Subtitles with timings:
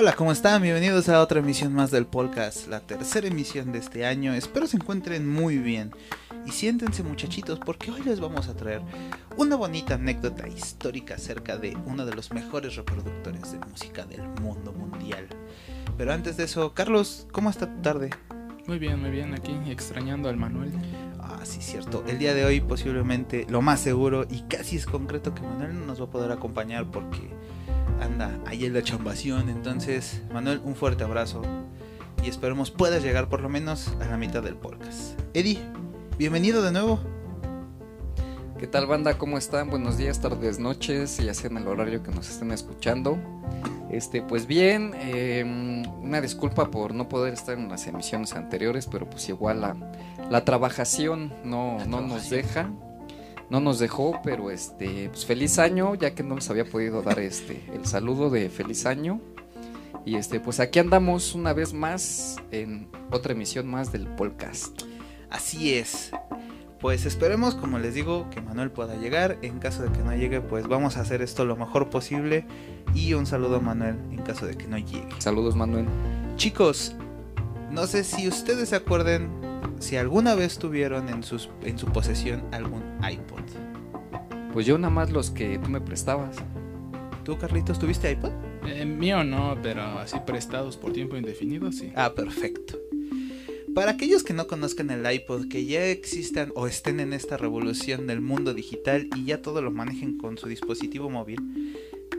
[0.00, 0.62] Hola, ¿cómo están?
[0.62, 4.32] Bienvenidos a otra emisión más del podcast, la tercera emisión de este año.
[4.32, 5.90] Espero se encuentren muy bien.
[6.46, 8.80] Y siéntense muchachitos porque hoy les vamos a traer
[9.36, 14.72] una bonita anécdota histórica acerca de uno de los mejores reproductores de música del mundo
[14.72, 15.26] mundial.
[15.96, 18.10] Pero antes de eso, Carlos, ¿cómo está tu tarde?
[18.68, 20.70] Muy bien, muy bien, aquí extrañando al Manuel.
[21.18, 22.04] Ah, sí, cierto.
[22.06, 25.86] El día de hoy posiblemente, lo más seguro y casi es concreto que Manuel no
[25.86, 27.36] nos va a poder acompañar porque
[28.08, 29.48] anda ahí en la chambación.
[29.48, 31.42] Entonces, Manuel, un fuerte abrazo
[32.24, 35.18] y esperemos puedas llegar por lo menos a la mitad del podcast.
[35.34, 35.58] Eddie,
[36.18, 37.00] bienvenido de nuevo.
[38.58, 39.16] ¿Qué tal banda?
[39.18, 39.70] ¿Cómo están?
[39.70, 43.16] Buenos días, tardes, noches, ya sea en el horario que nos estén escuchando.
[43.90, 45.44] Este, pues bien, eh,
[46.02, 49.76] una disculpa por no poder estar en las emisiones anteriores, pero pues igual la,
[50.28, 52.68] la trabajación no, no nos deja
[53.50, 57.18] no nos dejó, pero este, pues feliz año, ya que no les había podido dar
[57.18, 59.20] este el saludo de feliz año.
[60.04, 64.82] Y este, pues aquí andamos una vez más en otra emisión más del podcast.
[65.30, 66.10] Así es.
[66.80, 69.36] Pues esperemos, como les digo, que Manuel pueda llegar.
[69.42, 72.46] En caso de que no llegue, pues vamos a hacer esto lo mejor posible.
[72.94, 75.08] Y un saludo a Manuel en caso de que no llegue.
[75.18, 75.86] Saludos, Manuel.
[76.36, 76.94] Chicos,
[77.70, 79.47] no sé si ustedes se acuerden
[79.78, 83.42] si alguna vez tuvieron en, sus, en su posesión algún iPod.
[84.52, 86.36] Pues yo nada más los que tú me prestabas.
[87.24, 88.30] ¿Tú, Carlitos, tuviste iPod?
[88.66, 91.92] Eh, mío no, pero así prestados por tiempo indefinido, sí.
[91.94, 92.78] Ah, perfecto.
[93.74, 98.06] Para aquellos que no conozcan el iPod, que ya existan o estén en esta revolución
[98.06, 101.38] del mundo digital y ya todo lo manejen con su dispositivo móvil,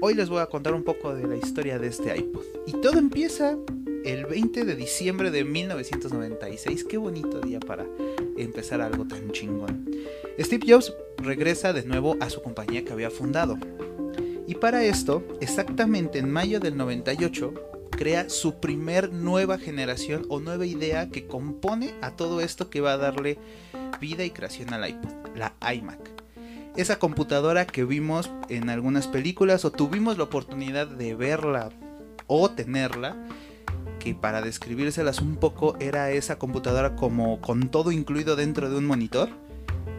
[0.02, 2.44] hoy les voy a contar un poco de la historia de este iPod.
[2.66, 3.58] Y todo empieza
[4.06, 6.84] el 20 de diciembre de 1996.
[6.86, 7.86] Qué bonito día para
[8.38, 9.90] empezar algo tan chingón.
[10.40, 13.58] Steve Jobs regresa de nuevo a su compañía que había fundado.
[14.48, 17.54] Y para esto, exactamente en mayo del 98,
[17.92, 22.94] crea su primer nueva generación o nueva idea que compone a todo esto que va
[22.94, 23.38] a darle
[24.00, 26.19] vida y creación al iPod, la iMac.
[26.80, 31.72] Esa computadora que vimos en algunas películas o tuvimos la oportunidad de verla
[32.26, 33.18] o tenerla
[34.00, 38.86] que para describírselas un poco era esa computadora como con todo incluido dentro de un
[38.86, 39.28] monitor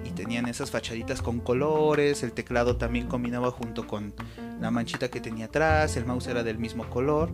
[0.07, 4.15] y tenían esas fachaditas con colores, el teclado también combinaba junto con
[4.59, 7.29] la manchita que tenía atrás, el mouse era del mismo color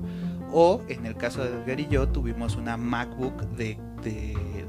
[0.52, 3.78] o en el caso de Edgar y yo tuvimos una MacBook de,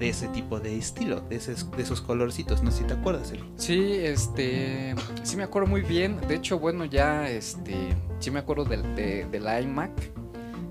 [0.02, 3.32] ese tipo de estilo, de, de esos colorcitos, no sé si te acuerdas.
[3.32, 3.44] Eli.
[3.56, 7.76] Sí, este, sí me acuerdo muy bien, de hecho bueno ya, este,
[8.20, 9.92] sí me acuerdo del, de, del iMac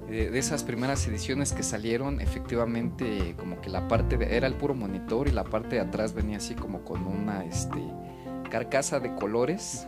[0.08, 4.74] de, esas primeras ediciones que salieron, efectivamente como que la parte de, era el puro
[4.74, 7.80] monitor y la parte de atrás venía así como con una este
[8.50, 9.86] carcasa de colores.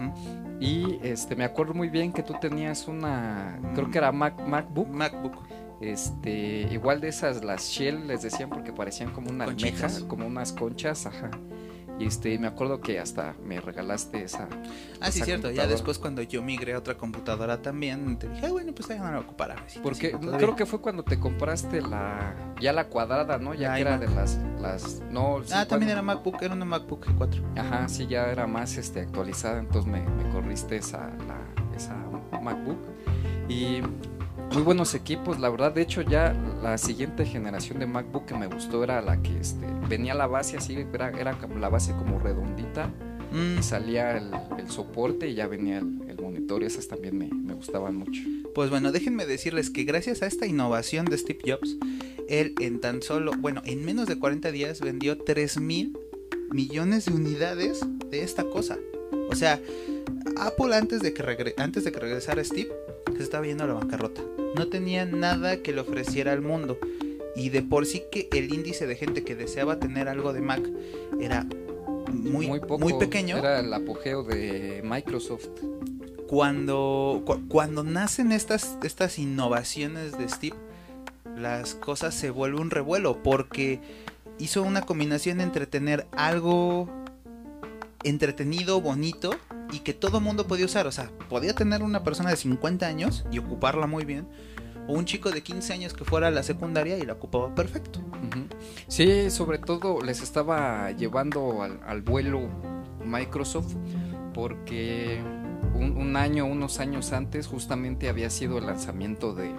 [0.61, 4.89] Y este me acuerdo muy bien que tú tenías una, creo que era Mac, MacBook.
[4.89, 5.35] MacBook.
[5.81, 10.53] Este, igual de esas las Shell les decían porque parecían como una almeja, como unas
[10.53, 11.31] conchas, ajá.
[11.99, 14.49] Y este, me acuerdo que hasta me regalaste esa.
[15.01, 15.51] Ah, sí, cierto.
[15.51, 18.99] Ya después, cuando yo migré a otra computadora también, te dije, ah, bueno, pues ya
[18.99, 19.57] no lo ocupará.
[19.83, 22.35] Porque creo que fue cuando te compraste la.
[22.61, 23.53] Ya la cuadrada, ¿no?
[23.53, 24.39] Ya que era de las.
[24.61, 27.59] las no, ah, también era MacBook, era una MacBook G4.
[27.59, 29.59] Ajá, sí, ya era más este, actualizada.
[29.59, 31.97] Entonces me, me corriste esa, la, esa
[32.41, 32.79] MacBook.
[33.49, 33.83] Y
[34.53, 35.73] muy buenos equipos, la verdad.
[35.73, 36.33] De hecho, ya
[36.63, 40.57] la siguiente generación de MacBook que me gustó era la que este, venía la base
[40.57, 42.91] así, era, era la base como redondita.
[43.33, 43.63] Y mm.
[43.63, 44.31] salía el,
[44.69, 48.23] soporte y ya venía el, monitor y esas también me, me, gustaban mucho.
[48.55, 51.77] Pues bueno, déjenme decirles que gracias a esta innovación de Steve Jobs,
[52.29, 55.97] él en tan solo, bueno, en menos de 40 días vendió 3 mil
[56.51, 58.79] millones de unidades de esta cosa.
[59.31, 59.61] O sea,
[60.39, 62.71] Apple antes de que, antes de que regresara Steve,
[63.17, 64.23] se estaba yendo a la bancarrota.
[64.57, 66.79] No tenía nada que le ofreciera al mundo.
[67.37, 70.63] Y de por sí que el índice de gente que deseaba tener algo de Mac
[71.21, 71.47] era
[72.13, 73.37] muy, muy, pequeño.
[73.37, 75.49] Era el apogeo de Microsoft.
[76.27, 80.57] Cuando, cuando nacen estas, estas innovaciones de Steve,
[81.37, 83.81] las cosas se vuelven un revuelo porque
[84.39, 86.89] hizo una combinación entre tener algo
[88.05, 89.31] entretenido, bonito
[89.73, 90.87] y que todo mundo podía usar.
[90.87, 94.27] O sea, podía tener una persona de 50 años y ocuparla muy bien.
[94.87, 98.01] O un chico de 15 años que fuera a la secundaria y la ocupaba perfecto.
[98.87, 102.49] Sí, sobre todo les estaba llevando al, vuelo
[103.05, 103.75] Microsoft
[104.33, 105.21] porque
[105.75, 109.53] un, año, unos años antes justamente había sido el lanzamiento de,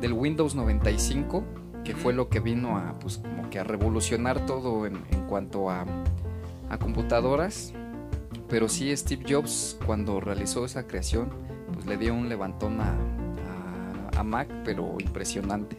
[0.00, 1.44] del Windows 95
[1.84, 5.70] que fue lo que vino a pues como que a revolucionar todo en, en cuanto
[5.70, 5.84] a,
[6.72, 7.72] a computadoras
[8.52, 11.30] pero sí Steve Jobs cuando realizó esa creación,
[11.72, 12.94] pues le dio un levantón a,
[14.14, 15.74] a Mac, pero impresionante.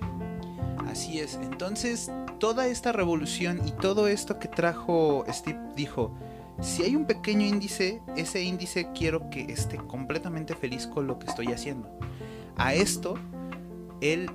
[0.89, 1.35] Así es.
[1.43, 6.17] Entonces, toda esta revolución y todo esto que trajo Steve dijo,
[6.61, 11.27] si hay un pequeño índice, ese índice quiero que esté completamente feliz con lo que
[11.27, 11.95] estoy haciendo.
[12.57, 13.19] A esto,
[14.01, 14.31] él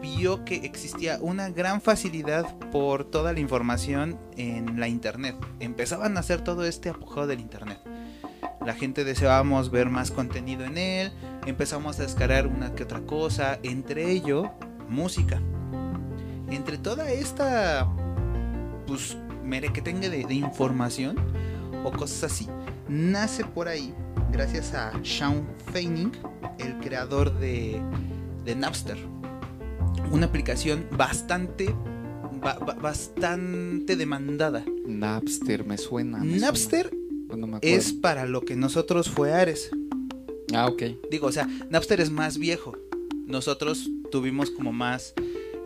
[0.00, 5.36] vio que existía una gran facilidad por toda la información en la internet.
[5.60, 7.80] Empezaban a hacer todo este apogeo del internet.
[8.64, 11.12] La gente deseábamos ver más contenido en él,
[11.46, 14.50] empezamos a descargar una que otra cosa, entre ello,
[14.88, 15.40] música.
[16.50, 17.88] Entre toda esta,
[18.86, 21.16] pues, mere que tenga de, información
[21.84, 22.48] o cosas así,
[22.88, 23.94] nace por ahí,
[24.30, 26.12] gracias a Sean Feining,
[26.58, 27.80] el creador de
[28.56, 29.17] Napster
[30.10, 31.74] una aplicación bastante
[32.40, 34.64] ba- ba- bastante demandada.
[34.86, 36.18] Napster me suena.
[36.18, 36.98] me Napster suena.
[37.28, 37.76] Bueno, me acuerdo.
[37.76, 39.70] es para lo que nosotros fue Ares.
[40.54, 40.82] Ah, ok.
[41.10, 42.76] Digo, o sea, Napster es más viejo.
[43.26, 45.12] Nosotros tuvimos como más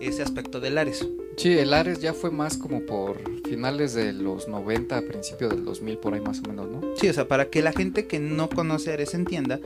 [0.00, 1.06] ese aspecto del Ares.
[1.36, 3.18] Sí, el Ares ya fue más como por
[3.48, 6.80] finales de los 90, a principio del 2000, por ahí más o menos, ¿no?
[6.96, 9.60] Sí, o sea, para que la gente que no conoce Ares entienda,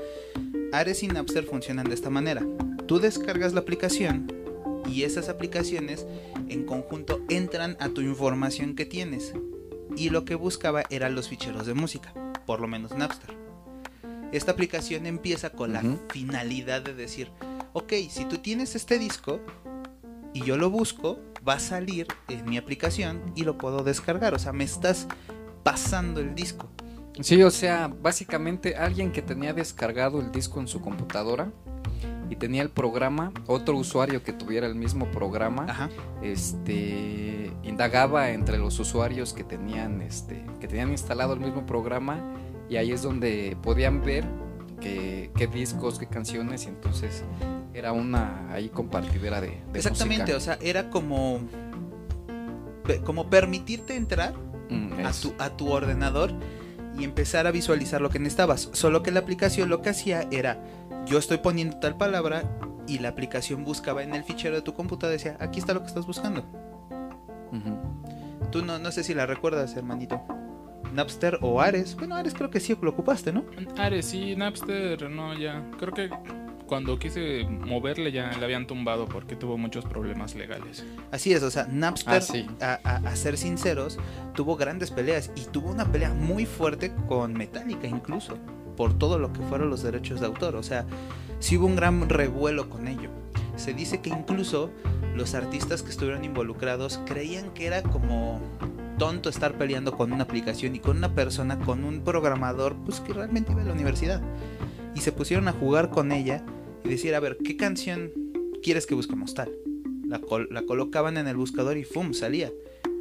[0.72, 2.46] Ares y Napster funcionan de esta manera.
[2.86, 4.30] Tú descargas la aplicación
[4.88, 6.06] y esas aplicaciones
[6.48, 9.34] en conjunto entran a tu información que tienes.
[9.96, 12.12] Y lo que buscaba eran los ficheros de música,
[12.46, 13.34] por lo menos Napster.
[14.32, 17.30] Esta aplicación empieza con la finalidad de decir,
[17.72, 19.40] ok, si tú tienes este disco
[20.34, 24.34] y yo lo busco, va a salir en mi aplicación y lo puedo descargar.
[24.34, 25.06] O sea, me estás
[25.62, 26.68] pasando el disco.
[27.20, 31.50] Sí, o sea, básicamente alguien que tenía descargado el disco en su computadora
[32.30, 35.90] y tenía el programa, otro usuario que tuviera el mismo programa, Ajá.
[36.22, 42.18] este indagaba entre los usuarios que tenían este que tenían instalado el mismo programa
[42.68, 44.24] y ahí es donde podían ver
[44.80, 47.24] que- qué discos, qué canciones y entonces
[47.74, 50.36] era una ahí compartidera de, de Exactamente, música.
[50.36, 51.40] o sea, era como
[53.04, 54.34] como permitirte entrar
[54.68, 56.32] Mm, a tu, a tu ordenador
[56.98, 58.70] y empezar a visualizar lo que necesitabas.
[58.72, 60.62] Solo que la aplicación lo que hacía era,
[61.06, 62.44] yo estoy poniendo tal palabra
[62.86, 65.80] y la aplicación buscaba en el fichero de tu computadora y decía, aquí está lo
[65.80, 66.44] que estás buscando.
[68.50, 70.22] Tú no, no sé si la recuerdas, hermanito.
[70.92, 71.96] Napster o Ares.
[71.96, 73.44] Bueno, Ares creo que sí lo ocupaste, ¿no?
[73.76, 75.62] Ares, sí, Napster, no, ya.
[75.78, 76.10] Creo que
[76.66, 80.84] cuando quise moverle ya le habían tumbado porque tuvo muchos problemas legales.
[81.12, 82.46] Así es, o sea, Napster, Ah, sí.
[82.60, 83.98] a, a- a ser sinceros,
[84.34, 88.36] tuvo grandes peleas y tuvo una pelea muy fuerte con Metallica incluso,
[88.76, 90.84] por todo lo que fueron los derechos de autor, o sea,
[91.38, 93.10] sí hubo un gran revuelo con ello.
[93.56, 94.70] Se dice que incluso
[95.14, 98.40] los artistas que estuvieron involucrados creían que era como
[98.98, 103.12] tonto estar peleando con una aplicación y con una persona, con un programador, pues que
[103.14, 104.20] realmente iba a la universidad.
[104.96, 106.44] Y se pusieron a jugar con ella
[106.84, 108.10] y decir, a ver, ¿qué canción
[108.62, 109.52] quieres que busquemos tal?
[110.08, 112.12] La, col- la colocaban en el buscador y ¡fum!
[112.14, 112.50] salía.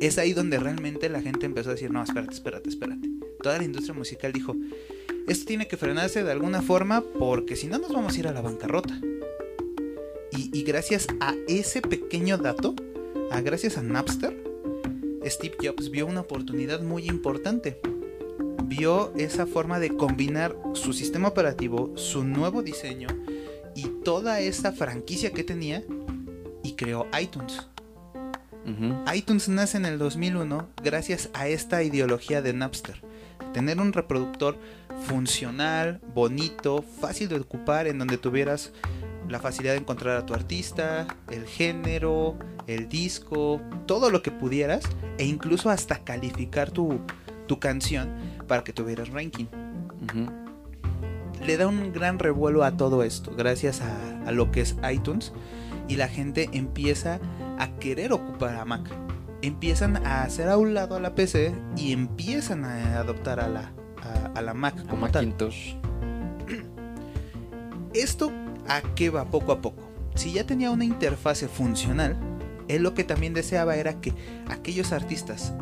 [0.01, 3.09] Es ahí donde realmente la gente empezó a decir, no, espérate, espérate, espérate.
[3.41, 4.55] Toda la industria musical dijo,
[5.27, 8.33] esto tiene que frenarse de alguna forma porque si no nos vamos a ir a
[8.33, 8.99] la bancarrota.
[10.31, 12.75] Y, y gracias a ese pequeño dato,
[13.31, 14.35] a gracias a Napster,
[15.25, 17.79] Steve Jobs vio una oportunidad muy importante.
[18.63, 23.07] Vio esa forma de combinar su sistema operativo, su nuevo diseño
[23.75, 25.83] y toda esa franquicia que tenía
[26.63, 27.67] y creó iTunes.
[29.13, 32.99] ITunes nace en el 2001 gracias a esta ideología de Napster.
[33.53, 34.57] Tener un reproductor
[35.07, 38.73] funcional, bonito, fácil de ocupar, en donde tuvieras
[39.29, 42.37] la facilidad de encontrar a tu artista, el género,
[42.67, 44.83] el disco, todo lo que pudieras,
[45.17, 46.99] e incluso hasta calificar tu,
[47.47, 48.09] tu canción
[48.47, 49.45] para que tuvieras ranking.
[51.45, 55.33] Le da un gran revuelo a todo esto, gracias a, a lo que es iTunes,
[55.87, 57.19] y la gente empieza
[57.59, 58.89] a querer ocupar a Mac.
[59.41, 63.71] Empiezan a hacer a un lado a la PC y empiezan a adoptar a la,
[64.01, 65.35] a, a la Mac como tal.
[67.93, 68.31] ¿Esto
[68.67, 69.83] a qué va poco a poco?
[70.15, 72.17] Si ya tenía una interfase funcional,
[72.67, 74.13] él lo que también deseaba era que
[74.49, 75.53] aquellos artistas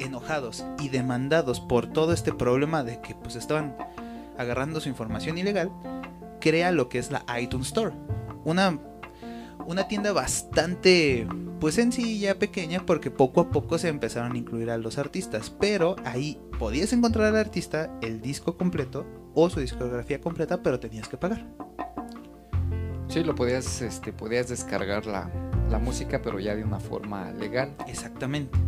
[0.00, 3.76] enojados y demandados por todo este problema de que pues estaban
[4.38, 5.70] agarrando su información ilegal,
[6.40, 7.94] crea lo que es la iTunes Store.
[8.44, 8.78] Una,
[9.66, 11.26] una tienda bastante
[11.60, 15.50] pues sencilla, pequeña, porque poco a poco se empezaron a incluir a los artistas.
[15.50, 21.08] Pero ahí podías encontrar al artista el disco completo o su discografía completa, pero tenías
[21.08, 21.46] que pagar.
[23.08, 25.30] Sí, lo podías, este, podías descargar la,
[25.70, 27.74] la música, pero ya de una forma legal.
[27.86, 28.58] Exactamente.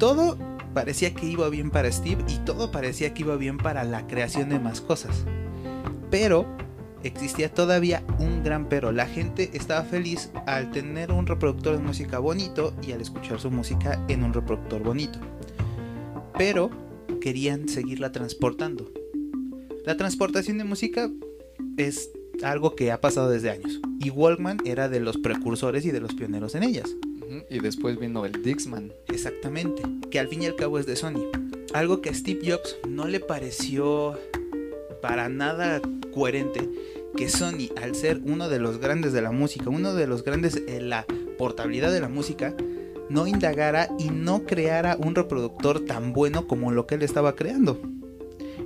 [0.00, 0.38] Todo
[0.72, 4.48] parecía que iba bien para Steve y todo parecía que iba bien para la creación
[4.48, 5.26] de más cosas.
[6.10, 6.46] Pero
[7.02, 8.92] existía todavía un gran pero.
[8.92, 13.50] La gente estaba feliz al tener un reproductor de música bonito y al escuchar su
[13.50, 15.18] música en un reproductor bonito.
[16.38, 16.70] Pero
[17.20, 18.90] querían seguirla transportando.
[19.84, 21.10] La transportación de música
[21.76, 22.10] es
[22.42, 23.82] algo que ha pasado desde años.
[23.98, 26.96] Y Walkman era de los precursores y de los pioneros en ellas.
[27.48, 28.92] Y después vino el Dixman.
[29.08, 31.30] Exactamente, que al fin y al cabo es de Sony.
[31.72, 34.18] Algo que a Steve Jobs no le pareció
[35.00, 35.80] para nada
[36.12, 36.68] coherente
[37.16, 40.62] que Sony, al ser uno de los grandes de la música, uno de los grandes
[40.66, 41.06] en la
[41.38, 42.54] portabilidad de la música,
[43.08, 47.80] no indagara y no creara un reproductor tan bueno como lo que él estaba creando.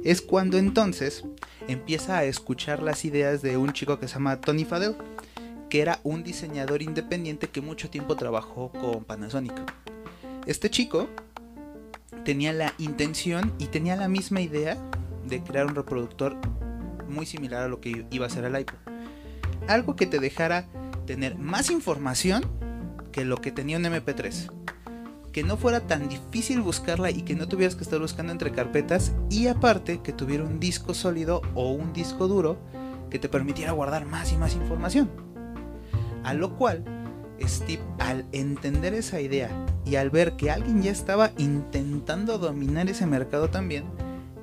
[0.05, 1.25] Es cuando entonces
[1.67, 4.97] empieza a escuchar las ideas de un chico que se llama Tony Fadell,
[5.69, 9.55] que era un diseñador independiente que mucho tiempo trabajó con Panasonic.
[10.47, 11.09] Este chico
[12.25, 14.77] tenía la intención y tenía la misma idea
[15.27, 16.37] de crear un reproductor
[17.09, 18.77] muy similar a lo que iba a ser el iPod.
[19.69, 20.67] Algo que te dejara
[21.07, 22.45] tener más información
[23.13, 24.51] que lo que tenía un MP3.
[25.33, 29.13] Que no fuera tan difícil buscarla y que no tuvieras que estar buscando entre carpetas.
[29.31, 32.59] Y aparte que tuviera un disco sólido o un disco duro
[33.11, 35.24] que te permitiera guardar más y más información.
[36.25, 36.83] A lo cual,
[37.43, 39.51] Steve, al entender esa idea
[39.85, 43.85] y al ver que alguien ya estaba intentando dominar ese mercado también,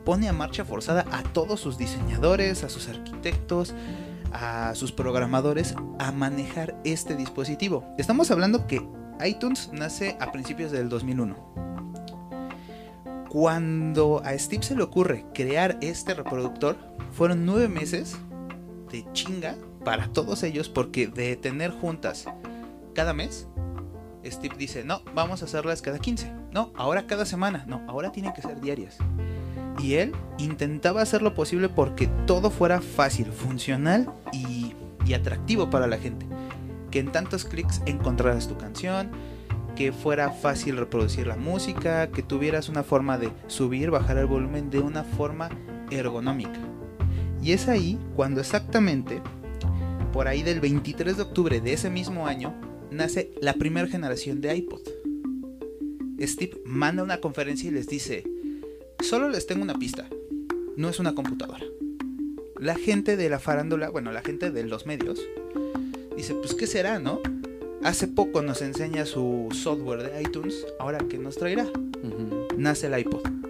[0.06, 3.74] pone a marcha forzada a todos sus diseñadores, a sus arquitectos,
[4.32, 7.84] a sus programadores a manejar este dispositivo.
[7.98, 8.88] Estamos hablando que
[9.26, 11.36] iTunes nace a principios del 2001.
[13.30, 16.78] Cuando a Steve se le ocurre crear este reproductor,
[17.14, 18.18] fueron nueve meses
[18.92, 22.26] de chinga para todos ellos porque de tener juntas
[22.94, 23.48] cada mes,
[24.26, 26.32] Steve dice, no, vamos a hacerlas cada 15.
[26.52, 27.66] No, ahora cada semana.
[27.68, 28.98] No, ahora tienen que ser diarias.
[29.80, 34.76] Y él intentaba hacer lo posible porque todo fuera fácil, funcional y,
[35.14, 36.26] atractivo para la gente.
[36.90, 39.12] Que en tantos clics encontraras tu canción,
[39.76, 44.70] que fuera fácil reproducir la música, que tuvieras una forma de subir, bajar el volumen
[44.70, 45.50] de una forma
[45.90, 46.60] ergonómica.
[47.42, 49.22] Y es ahí cuando exactamente,
[50.12, 52.54] por ahí del 23 de octubre de ese mismo año,
[52.92, 54.82] nace la primera generación de iPod.
[56.20, 58.24] Steve manda una conferencia y les dice,
[59.00, 60.08] solo les tengo una pista,
[60.76, 61.66] no es una computadora.
[62.60, 65.20] La gente de la farándula, bueno, la gente de los medios,
[66.16, 67.22] dice, pues ¿qué será, no?
[67.84, 71.66] Hace poco nos enseña su software de iTunes, ahora ¿qué nos traerá?
[72.58, 73.41] Nace el iPod.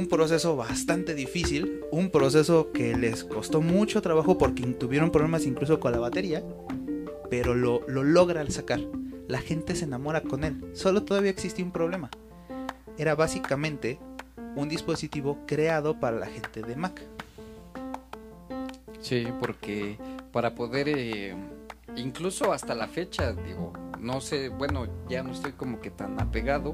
[0.00, 5.78] Un proceso bastante difícil, un proceso que les costó mucho trabajo porque tuvieron problemas incluso
[5.78, 6.42] con la batería,
[7.28, 8.80] pero lo, lo logra al sacar.
[9.28, 12.08] La gente se enamora con él, solo todavía existe un problema.
[12.96, 13.98] Era básicamente
[14.56, 17.02] un dispositivo creado para la gente de Mac.
[19.02, 19.98] Sí, porque
[20.32, 21.36] para poder, eh,
[21.96, 26.72] incluso hasta la fecha, digo, no sé, bueno, ya no estoy como que tan apegado,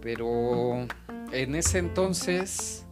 [0.00, 0.86] pero
[1.32, 2.84] en ese entonces,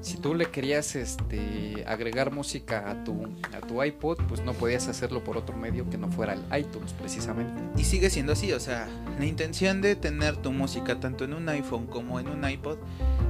[0.00, 4.88] si tú le querías este, agregar música a tu, a tu iPod, pues no podías
[4.88, 7.62] hacerlo por otro medio que no fuera el iTunes, precisamente.
[7.76, 11.48] Y sigue siendo así, o sea, la intención de tener tu música tanto en un
[11.48, 12.78] iPhone como en un iPod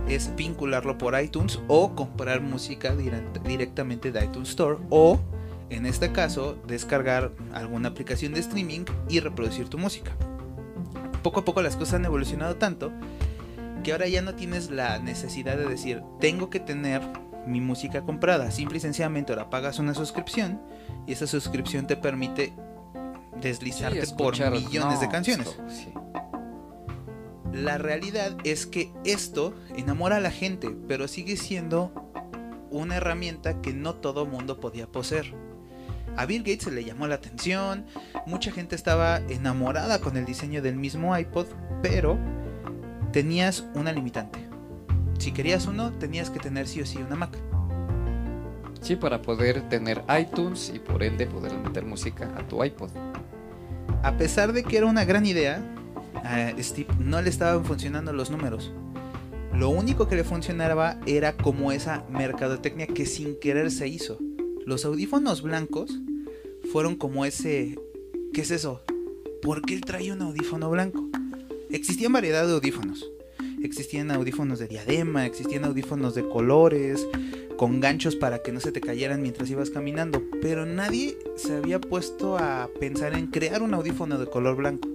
[0.09, 5.21] es vincularlo por iTunes o comprar música direct- directamente de iTunes Store o,
[5.71, 10.13] en este caso, descargar alguna aplicación de streaming y reproducir tu música.
[11.23, 12.93] Poco a poco las cosas han evolucionado tanto
[13.83, 17.03] que ahora ya no tienes la necesidad de decir, tengo que tener
[17.47, 18.51] mi música comprada.
[18.51, 20.61] Simple y sencillamente ahora pagas una suscripción
[21.07, 22.53] y esa suscripción te permite
[23.41, 25.47] deslizarte Sí, por millones de canciones.
[25.49, 25.93] esto, sí.
[27.53, 31.93] La realidad es que esto enamora a la gente, pero sigue siendo
[32.71, 35.35] una herramienta que no todo mundo podía poseer.
[36.17, 37.87] A Bill Gates se le llamó la atención,
[38.27, 41.47] mucha gente estaba enamorada con el diseño del mismo iPod,
[41.83, 42.19] pero
[43.13, 44.39] tenías una limitante.
[45.19, 47.37] Si querías uno, tenías que tener sí o sí una Mac.
[48.81, 52.91] Sí, para poder tener iTunes y por ende poder meter música a tu iPod.
[54.03, 55.63] A pesar de que era una gran idea,
[56.25, 58.73] a Steve no le estaban funcionando los números.
[59.53, 64.19] Lo único que le funcionaba era como esa mercadotecnia que sin querer se hizo.
[64.65, 65.99] Los audífonos blancos
[66.73, 67.79] fueron como ese...
[68.33, 68.81] ¿Qué es eso?
[69.43, 71.10] ¿Por qué él trae un audífono blanco?
[71.73, 73.11] Existían variedad de audífonos.
[73.63, 77.07] Existían audífonos de diadema, existían audífonos de colores,
[77.57, 81.79] con ganchos para que no se te cayeran mientras ibas caminando, pero nadie se había
[81.79, 84.89] puesto a pensar en crear un audífono de color blanco.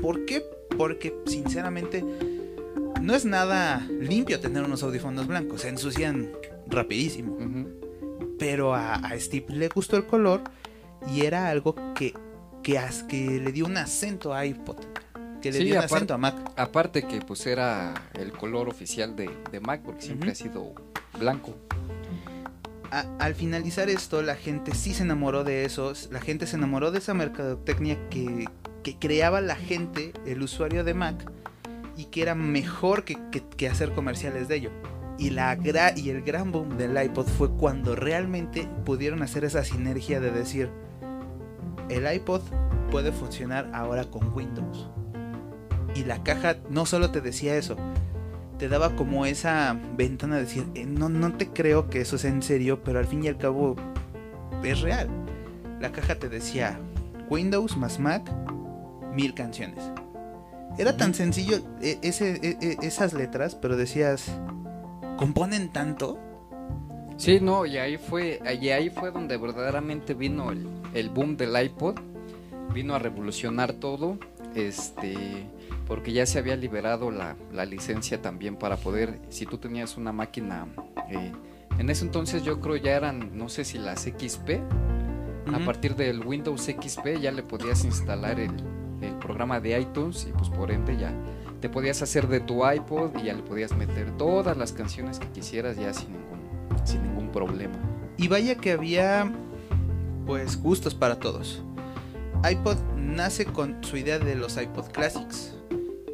[0.00, 0.44] ¿Por qué?
[0.78, 2.04] Porque sinceramente
[3.00, 6.30] no es nada limpio tener unos audífonos blancos, se ensucian
[6.68, 7.36] rapidísimo.
[8.38, 10.42] Pero a, a Steve le gustó el color
[11.12, 12.14] y era algo que,
[12.62, 14.76] que, que le dio un acento a iPod.
[15.42, 16.36] Que le Sí, dio un aparte- acento a Mac.
[16.56, 20.72] Aparte que pues era el color oficial de, de Mac, porque siempre ha sido
[21.18, 21.54] blanco.
[22.90, 25.92] A- al finalizar esto, la gente sí se enamoró de eso.
[26.10, 28.46] La gente se enamoró de esa mercadotecnia que,
[28.82, 31.30] que creaba la gente, el usuario de Mac,
[31.96, 34.70] y que era mejor que, que- que hacer comerciales de ello.
[35.18, 39.64] Y, la gra- y el gran boom del iPod fue cuando realmente pudieron hacer esa
[39.64, 40.70] sinergia de decir,
[41.88, 42.42] el iPod
[42.90, 44.88] puede funcionar ahora con Windows.
[45.94, 47.76] Y la caja no solo te decía eso,
[48.58, 52.30] te daba como esa ventana de decir, "Eh, no, no te creo que eso sea
[52.30, 53.76] en serio, pero al fin y al cabo
[54.62, 55.08] es real.
[55.80, 56.78] La caja te decía
[57.28, 58.22] Windows más Mac,
[59.14, 59.82] mil canciones.
[60.78, 64.30] Era tan sencillo eh, ese, eh, eh, esas letras, pero decías,
[65.18, 66.18] ¿componen tanto?
[67.18, 71.62] Sí, no, y ahí fue, y ahí fue donde verdaderamente vino el, el boom del
[71.62, 71.96] iPod,
[72.72, 74.18] vino a revolucionar todo,
[74.54, 75.46] este,
[75.92, 80.10] porque ya se había liberado la, la licencia también para poder, si tú tenías una
[80.10, 80.66] máquina,
[81.10, 81.32] eh,
[81.78, 84.52] en ese entonces yo creo ya eran, no sé si las XP,
[85.52, 88.52] a partir del Windows XP ya le podías instalar el,
[89.02, 91.12] el programa de iTunes y pues por ende ya
[91.60, 95.28] te podías hacer de tu iPod y ya le podías meter todas las canciones que
[95.28, 96.40] quisieras ya sin ningún,
[96.84, 97.74] sin ningún problema.
[98.16, 99.30] Y vaya que había
[100.24, 101.62] pues gustos para todos.
[102.50, 105.54] iPod nace con su idea de los iPod Classics,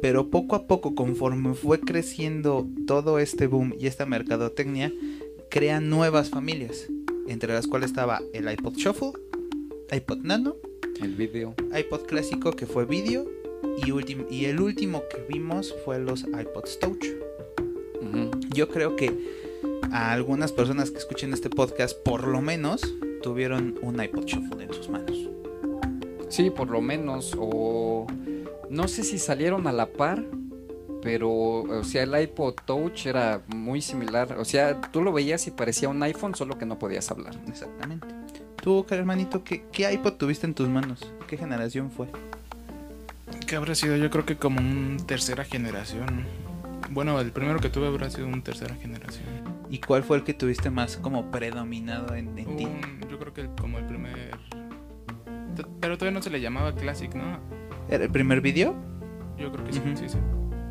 [0.01, 4.93] pero poco a poco conforme fue creciendo todo este boom y esta mercadotecnia,
[5.49, 6.87] crean nuevas familias,
[7.27, 9.11] entre las cuales estaba el iPod Shuffle,
[9.91, 10.55] iPod Nano,
[11.01, 11.55] El video.
[11.77, 13.25] iPod clásico que fue vídeo
[13.85, 17.05] y, el último que vimos fue los iPods Touch.
[18.53, 19.11] Yo creo que
[19.91, 22.81] a algunas personas que escuchen este podcast por lo menos
[23.21, 25.29] tuvieron un iPod Shuffle en sus manos.
[26.29, 27.35] Sí, por lo menos.
[27.37, 28.07] O
[28.69, 30.23] no sé si salieron a la par,
[31.01, 34.35] pero o sea, el iPod Touch era muy similar.
[34.37, 37.35] O sea, tú lo veías y parecía un iPhone, solo que no podías hablar.
[37.47, 38.07] Exactamente.
[38.61, 41.11] Tú, hermanito, ¿qué, ¿qué iPod tuviste en tus manos?
[41.27, 42.07] ¿Qué generación fue?
[43.47, 43.95] ¿Qué habrá sido?
[43.95, 46.25] Yo creo que como un tercera generación.
[46.91, 49.25] Bueno, el primero que tuve habrá sido un tercera generación.
[49.69, 52.67] ¿Y cuál fue el que tuviste más como predominado en, en ti?
[53.09, 54.35] Yo creo que el- como el primer...
[55.79, 57.39] Pero todavía no se le llamaba Classic, ¿no?
[57.89, 58.75] ¿Era ¿El primer video?
[59.37, 60.17] Yo creo que sí, sí, sí.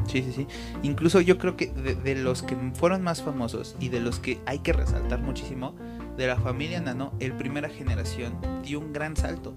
[0.07, 0.47] Sí, sí, sí.
[0.83, 4.39] Incluso yo creo que de, de los que fueron más famosos y de los que
[4.47, 5.75] hay que resaltar muchísimo,
[6.17, 9.55] de la familia Nano, el primera generación dio un gran salto.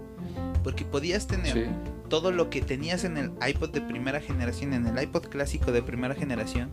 [0.63, 1.63] Porque podías tener Sí.
[2.09, 5.81] todo lo que tenías en el iPod de primera generación, en el iPod clásico de
[5.81, 6.69] primera generación,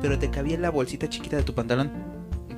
[0.00, 1.90] pero te cabía en la bolsita chiquita de tu pantalón.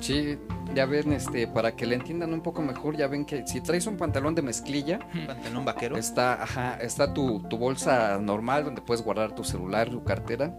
[0.01, 0.37] Sí,
[0.75, 3.87] ya ven, este, para que le entiendan un poco mejor, ya ven que si traes
[3.87, 5.95] un pantalón de mezclilla, Pantalón vaquero.
[5.97, 10.53] Está, ajá, está tu, tu bolsa normal donde puedes guardar tu celular, tu cartera.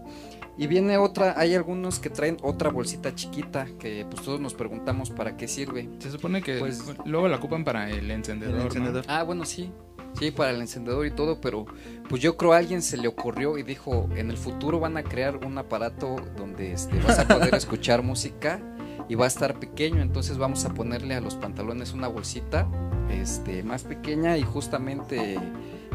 [0.57, 5.09] Y viene otra, hay algunos que traen otra bolsita chiquita que pues todos nos preguntamos
[5.09, 5.89] para qué sirve.
[5.99, 8.53] Se supone que Pues- luego la ocupan para el encendedor.
[8.55, 8.65] El ¿no?
[8.67, 9.03] encendedor.
[9.07, 9.71] Ah, bueno, sí.
[10.19, 11.65] Sí, para el encendedor y todo, pero
[12.07, 15.01] pues yo creo a alguien se le ocurrió y dijo, en el futuro van a
[15.01, 18.61] crear un aparato donde este, vas a poder escuchar música
[19.09, 22.67] y va a estar pequeño, entonces vamos a ponerle a los pantalones una bolsita
[23.09, 25.37] este, más pequeña y justamente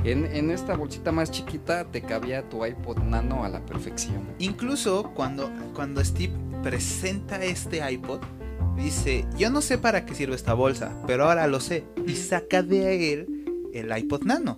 [0.04, 4.28] en, en esta bolsita más chiquita te cabía tu iPod Nano a la perfección.
[4.38, 6.32] Incluso cuando, cuando Steve
[6.62, 8.20] presenta este iPod,
[8.76, 11.84] dice, yo no sé para qué sirve esta bolsa, pero ahora lo sé.
[12.06, 14.56] Y saca de él el iPod Nano.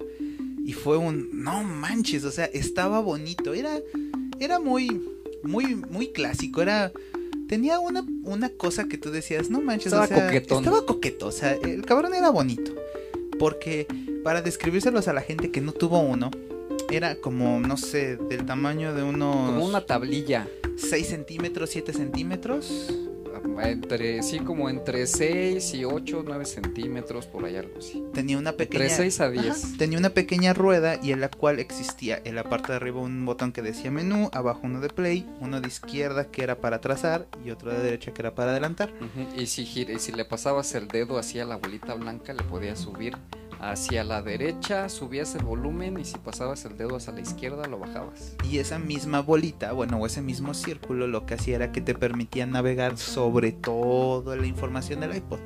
[0.65, 3.55] Y fue un, no manches, o sea, estaba bonito.
[3.55, 3.79] Era,
[4.39, 5.03] era muy,
[5.43, 6.63] muy, muy clásico.
[6.63, 6.93] Era,
[7.51, 10.59] tenía una, una cosa que tú decías, no manches, Estaba o sea, coquetón.
[10.59, 11.27] estaba coqueto.
[11.27, 12.73] O sea, el cabrón era bonito.
[13.41, 13.89] Porque
[14.23, 16.31] para describírselos a la gente que no tuvo uno,
[16.93, 19.35] era como, no sé, del tamaño de unos...
[19.51, 20.47] Como una tablilla.
[20.77, 22.95] 6 centímetros, 7 centímetros.
[23.63, 28.03] Entre, sí, como entre 6 y 8, 9 centímetros, por ahí algo así.
[28.15, 28.85] Tenía una pequeña.
[28.85, 29.47] Entre 6 a 10.
[29.65, 33.01] Ajá, tenía una pequeña rueda y en la cual existía en la parte de arriba
[33.01, 36.81] un botón que decía menú, abajo uno de play, uno de izquierda que era para
[36.81, 38.93] trazar y otro de derecha que era para adelantar.
[38.95, 42.43] Ujú, Y si, gira- y si le pasabas el dedo hacia la bolita blanca, le
[42.45, 43.17] podías subir
[43.61, 47.79] hacia la derecha, subías el volumen y si pasabas el dedo hacia la izquierda, lo
[47.79, 48.35] bajabas.
[48.51, 51.95] Y esa misma bolita, bueno, o ese mismo círculo lo que hacía era que te
[51.95, 55.41] permitía navegar sobre toda la información del iPod.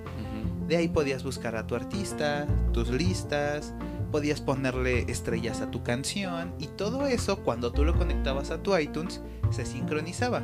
[0.68, 3.74] De ahí podías buscar a tu artista, tus listas,
[4.10, 8.76] podías ponerle estrellas a tu canción y todo eso cuando tú lo conectabas a tu
[8.76, 10.42] iTunes se sincronizaba.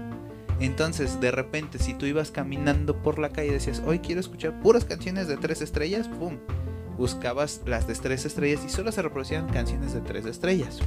[0.58, 4.60] Entonces, de repente, si tú ibas caminando por la calle y decías, hoy quiero escuchar
[4.60, 6.36] puras canciones de tres estrellas, ¡pum!
[7.00, 10.80] Buscabas las de tres estrellas y solo se reproducían canciones de tres estrellas.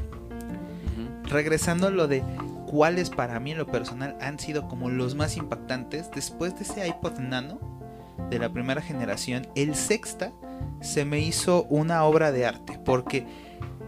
[1.24, 2.24] Regresando a lo de
[2.68, 6.88] cuáles para mí en lo personal han sido como los más impactantes, después de ese
[6.88, 7.60] iPod Nano
[8.30, 10.32] de la primera generación, el sexta
[10.82, 13.26] se me hizo una obra de arte, porque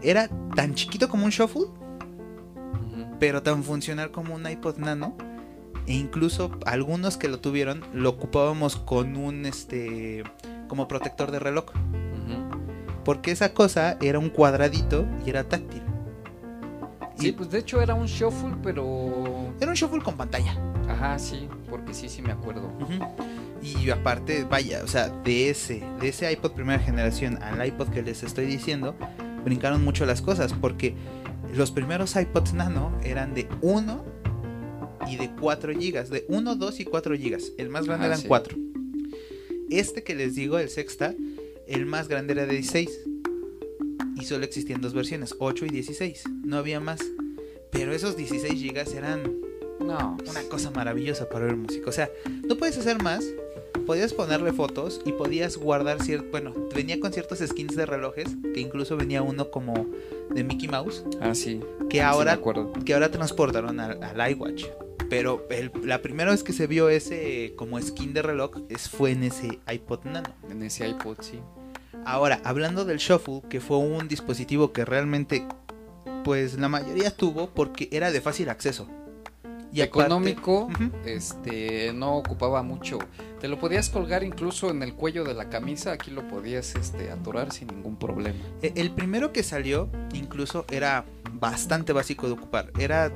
[0.02, 1.66] era tan chiquito como un shuffle,
[3.20, 5.16] pero tan funcional como un iPod Nano.
[5.86, 10.24] E incluso algunos que lo tuvieron lo ocupábamos con un este
[10.66, 11.66] como protector de reloj.
[13.06, 15.80] Porque esa cosa era un cuadradito y era táctil.
[17.18, 19.54] Sí, Y pues de hecho era un shuffle, pero...
[19.58, 20.54] era un shuffle con pantalla.
[20.88, 22.70] Ajá, sí, porque sí, sí me acuerdo.
[23.62, 28.02] Y aparte, vaya, o sea, de ese, de ese iPod primera generación al iPod que
[28.02, 28.94] les estoy diciendo,
[29.44, 30.94] brincaron mucho las cosas, porque
[31.54, 34.04] los primeros iPods nano eran de 1
[35.08, 37.38] y de 4 GB, de 1, 2 y 4 GB.
[37.56, 38.28] El más grande Ah, eran sí.
[38.28, 38.56] 4.
[39.70, 41.14] Este que les digo, el sexta,
[41.66, 43.00] el más grande era de 16.
[44.16, 46.24] Y solo existían dos versiones, 8 y 16.
[46.44, 47.00] No había más.
[47.70, 49.22] Pero esos 16 GB eran
[49.80, 51.88] No, una cosa maravillosa para ver música.
[51.88, 52.10] O sea,
[52.48, 53.24] no puedes hacer más.
[53.84, 56.28] Podías ponerle fotos y podías guardar cierto.
[56.30, 58.28] Bueno, venía con ciertos skins de relojes.
[58.54, 59.86] Que incluso venía uno como
[60.34, 61.04] de Mickey Mouse.
[61.20, 61.60] Ah, sí.
[61.90, 62.40] Que me ahora,
[62.84, 64.64] que ahora transportaron al, al iWatch.
[65.08, 69.12] Pero el- la primera vez que se vio ese como skin de reloj es, fue
[69.12, 70.30] en ese iPod Nano.
[70.50, 71.38] En ese iPod, sí.
[72.04, 75.46] Ahora, hablando del Shuffle, que fue un dispositivo que realmente,
[76.24, 78.88] pues la mayoría tuvo porque era de fácil acceso.
[79.72, 80.68] Y aparte- Económico,
[81.04, 82.98] este, no ocupaba mucho.
[83.40, 87.10] Te lo podías colgar incluso en el cuello de la camisa, aquí lo podías este,
[87.10, 88.38] atorar sin ningún problema.
[88.62, 92.70] E- El primero que salió, incluso, era bastante básico de ocupar.
[92.78, 93.12] Era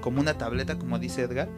[0.00, 1.48] como una tableta, como dice Edgar,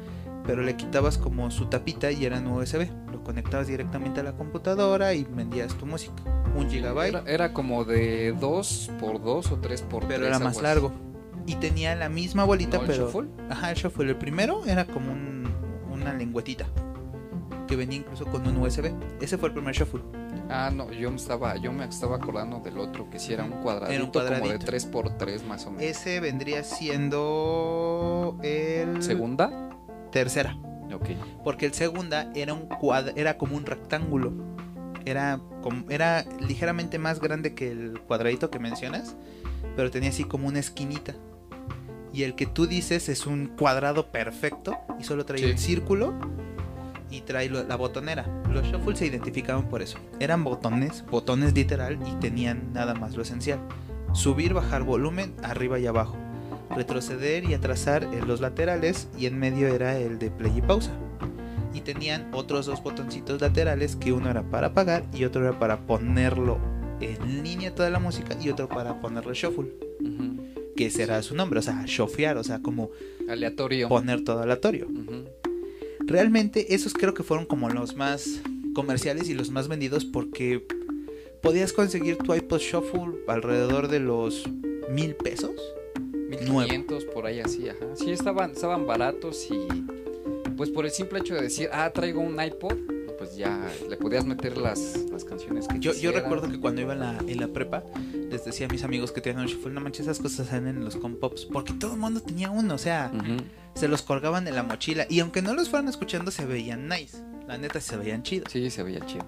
[0.44, 2.88] pero le quitabas como su tapita y era en USB.
[3.10, 6.14] Lo conectabas directamente a la computadora y vendías tu música.
[6.54, 10.38] Un gigabyte, Era, era como de 2 por 2 o 3 por 3 pero era
[10.38, 10.92] más largo.
[11.46, 13.06] Y tenía la misma bolita, pero.
[13.10, 13.28] shuffle?
[13.50, 14.08] Ajá, el shuffle.
[14.10, 15.46] El primero era como un-
[15.92, 16.66] una lengüetita.
[17.68, 18.92] Que venía incluso con un USB.
[19.20, 20.00] Ese fue el primer shuffle.
[20.48, 23.52] Ah, no, yo me estaba, yo me estaba acordando del otro, que sí era un
[23.62, 24.66] cuadradito, Era un como de cuadradito.
[24.66, 25.84] 3 por 3 más o menos.
[25.84, 29.70] Ese vendría siendo el ¿Segunda?
[30.12, 30.56] tercera.
[30.94, 31.08] Ok.
[31.44, 34.32] Porque el segunda era un cuad era como un rectángulo.
[35.04, 39.14] Era como era ligeramente más grande que el cuadradito que mencionas,
[39.76, 41.14] pero tenía así como una esquinita.
[42.12, 45.44] Y el que tú dices es un cuadrado perfecto y solo trae Sí.
[45.46, 46.14] el círculo
[47.16, 48.26] y trae la botonera.
[48.52, 49.98] Los shuffle se identificaban por eso.
[50.20, 53.58] Eran botones, botones literal y tenían nada más lo esencial.
[54.12, 56.16] Subir, bajar volumen, arriba y abajo.
[56.74, 60.92] Retroceder y atrasar en los laterales y en medio era el de play y pausa.
[61.72, 65.78] Y tenían otros dos botoncitos laterales que uno era para apagar y otro era para
[65.86, 66.58] ponerlo
[67.00, 69.70] en línea toda la música y otro para ponerle shuffle,
[70.74, 72.90] que será su nombre, o sea, shofear, o sea, como
[73.28, 73.88] Aleatorio.
[73.88, 74.86] poner todo aleatorio.
[74.88, 75.24] Ujú.
[76.06, 78.40] Realmente esos creo que fueron como los más
[78.74, 80.64] comerciales y los más vendidos porque
[81.42, 84.44] podías conseguir tu iPod Shuffle alrededor de los
[84.88, 85.52] mil pesos.
[86.28, 87.96] 1500 por ahí así, ajá.
[87.96, 89.66] Sí, estaban, estaban baratos y
[90.56, 92.74] pues por el simple hecho de decir, ah, traigo un iPod,
[93.18, 96.92] pues ya le podías meter las, las canciones que Yo, yo recuerdo que cuando iba
[96.92, 97.84] en la, en la prepa
[98.30, 100.84] les decía a mis amigos que tenían un Shuffle, no manches, esas cosas salen en
[100.84, 103.10] los compops porque todo el mundo tenía uno, o sea,
[103.74, 107.18] se los colgaban en la mochila y aunque no los fueran escuchando se veían nice.
[107.46, 108.50] La neta se veían chidos.
[108.50, 109.24] Sí, se veía chido.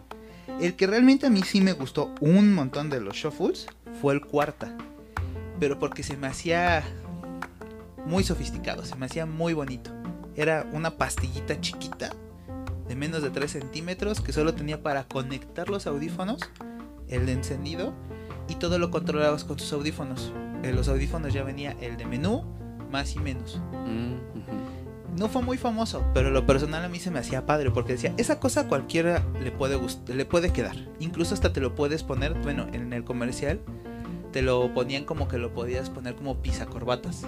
[0.61, 3.67] El que realmente a mí sí me gustó un montón de los shuffles
[4.01, 4.77] fue el cuarta.
[5.61, 6.83] Pero porque se me hacía
[8.07, 9.91] muy sofisticado, se me hacía muy bonito.
[10.35, 12.13] Era una pastillita chiquita
[12.89, 16.41] de menos de 3 centímetros que solo tenía para conectar los audífonos,
[17.09, 17.95] el de encendido
[18.49, 20.33] y todo lo controlabas con tus audífonos.
[20.63, 22.45] En los audífonos ya venía el de menú,
[22.91, 23.61] más y menos.
[23.87, 25.19] Mm.
[25.19, 28.15] No fue muy famoso, pero lo personal a mí se me hacía padre porque decía,
[28.19, 30.77] esa cosa a cualquiera le puede le puede quedar.
[31.01, 33.61] Incluso hasta te lo puedes poner, bueno, en el comercial
[34.33, 36.37] te lo ponían como que lo podías poner como
[36.71, 37.25] corbatas.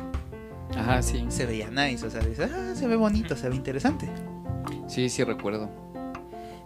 [0.76, 1.24] Ajá, sí.
[1.28, 4.09] Se veía nice, o sea, dices, ah, se ve bonito, se ve interesante.
[4.87, 5.68] Sí, sí recuerdo.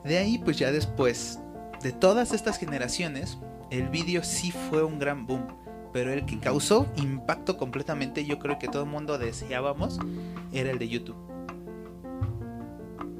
[0.04, 1.38] De ahí, pues ya después
[1.82, 3.38] de todas estas generaciones,
[3.70, 5.46] el vídeo sí fue un gran boom.
[5.92, 10.00] Pero el que causó impacto completamente, yo creo que todo el mundo deseábamos,
[10.52, 11.16] era el de YouTube.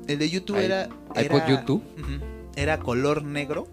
[0.07, 1.83] El de YouTube era, iPod era- YouTube.
[2.57, 3.67] Era color negro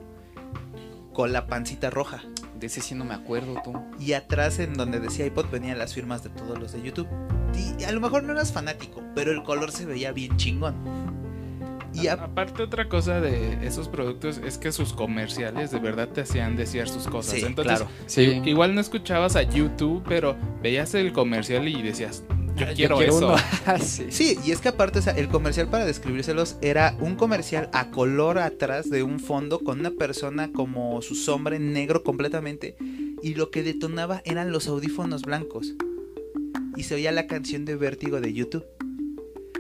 [1.14, 2.24] con la pancita roja.
[2.60, 3.74] De ese sí no me acuerdo tú.
[4.00, 7.08] Y atrás, en donde decía iPod, venían las firmas de todos los de YouTube.
[7.80, 10.76] Y a lo mejor no eras fanático, pero el color se veía bien chingón.
[11.94, 16.56] Y aparte otra cosa de esos productos es que sus comerciales de verdad te hacían
[16.56, 17.36] decir sus cosas.
[17.40, 17.92] Sí, Entonces, claro.
[18.08, 18.42] Sí.
[18.46, 22.24] igual no escuchabas a YouTube, pero veías el comercial y decías,
[22.56, 23.18] yo Ah, quiero, eso.
[23.18, 23.36] uno.
[23.66, 24.08] Ah, sí.
[24.10, 27.90] Sí, y es que aparte, o sea, el comercial para describírselos era un comercial a
[27.92, 32.76] color atrás de un fondo con una persona como su sombra en negro completamente.
[33.24, 35.74] Y lo que detonaba eran los audífonos blancos.
[36.76, 38.64] Y se oía la canción de Vértigo de YouTube.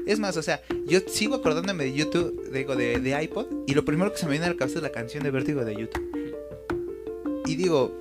[0.05, 3.45] Es más, o sea, yo sigo acordándome de YouTube, digo, de, de iPod.
[3.67, 5.63] Y lo primero que se me viene a la cabeza es la canción de Vértigo
[5.63, 6.21] de YouTube.
[7.45, 7.97] Y digo,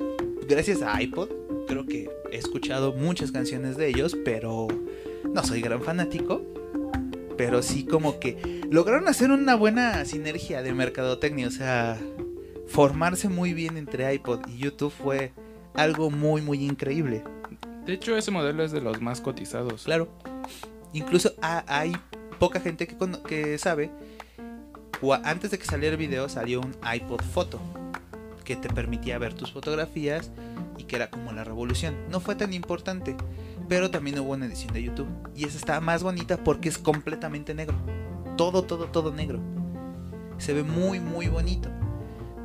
[0.48, 1.28] gracias a iPod,
[1.66, 4.68] creo que he escuchado muchas canciones de ellos, pero
[5.32, 6.42] no soy gran fanático.
[7.36, 11.48] Pero sí como que lograron hacer una buena sinergia de mercadotecnia.
[11.48, 11.98] O sea,
[12.66, 15.32] formarse muy bien entre iPod y YouTube fue
[15.74, 17.24] algo muy, muy increíble.
[17.86, 19.84] De hecho, ese modelo es de los más cotizados.
[19.84, 20.08] Claro.
[20.92, 21.92] Incluso ha- hay
[22.38, 23.90] poca gente que, que sabe.
[25.24, 27.60] Antes de que saliera el video salió un iPod Photo.
[28.44, 30.30] Que te permitía ver tus fotografías.
[30.76, 31.94] Y que era como la revolución.
[32.10, 33.16] No fue tan importante.
[33.68, 35.08] Pero también hubo una edición de YouTube.
[35.36, 37.76] Y esa está más bonita porque es completamente negro.
[38.36, 39.38] Todo, todo, todo negro.
[40.38, 41.70] Se ve muy, muy bonito.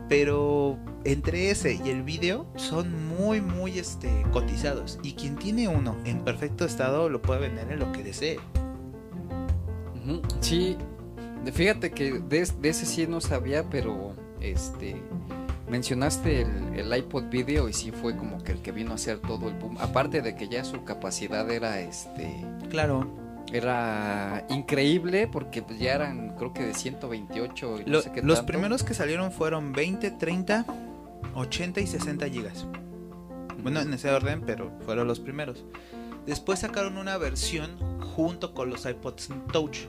[0.08, 5.00] Pero entre ese y el video son muy, muy este, cotizados.
[5.04, 8.40] Y quien tiene uno en perfecto estado lo puede vender en lo que desee.
[10.40, 10.78] Sí,
[11.52, 15.02] fíjate que de, de ese sí no sabía, pero este
[15.70, 19.20] mencionaste el, el iPod Video y sí fue como que el que vino a hacer
[19.20, 19.78] todo el boom.
[19.80, 23.25] Aparte de que ya su capacidad era este Claro.
[23.54, 28.22] Era increíble porque pues, ya eran creo que de 128 y no Lo- sé qué
[28.22, 28.52] los tanto.
[28.52, 30.66] primeros que salieron fueron 20, 30,
[31.36, 32.66] 80 y 60 gigas.
[33.62, 35.66] Bueno, en ese orden, pero fueron los primeros.
[36.26, 37.78] Después sacaron una versión
[38.16, 39.80] junto con los iPods Touch.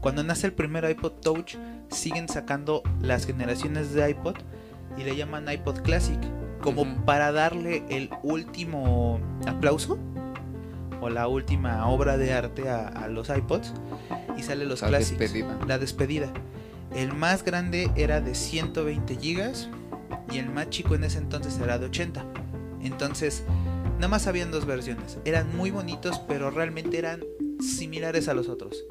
[0.00, 1.56] Cuando nace el primer iPod Touch,
[1.88, 4.36] siguen sacando las generaciones de iPod
[4.96, 6.18] y le llaman iPod Classic.
[6.60, 9.98] Como para darle el último aplauso
[11.06, 13.72] o la última obra de arte a, a los iPods.
[14.36, 15.18] Y sale los La Classics.
[15.18, 15.58] despedida.
[15.66, 16.32] La despedida.
[16.94, 19.68] El más grande era de 120 gigas
[20.32, 22.24] y el más chico en ese entonces era de 80.
[22.82, 23.44] Entonces,
[23.96, 25.18] nada más habían dos versiones.
[25.24, 27.22] Eran muy bonitos, pero realmente eran
[27.60, 28.84] similares a los otros.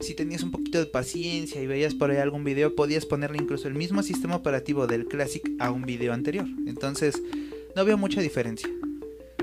[0.00, 3.68] Si tenías un poquito de paciencia y veías por ahí algún video, podías ponerle incluso
[3.68, 6.46] el mismo sistema operativo del Classic a un video anterior.
[6.66, 7.22] Entonces,
[7.76, 8.68] no había mucha diferencia.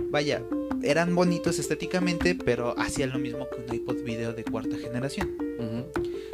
[0.10, 0.42] Vaya,
[0.84, 5.36] eran bonitos estéticamente, pero hacían lo mismo que un iPod video de cuarta generación.